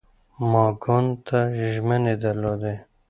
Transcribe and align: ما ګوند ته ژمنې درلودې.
ما 0.49 0.63
ګوند 0.83 1.11
ته 1.27 1.39
ژمنې 1.73 2.13
درلودې. 2.23 2.75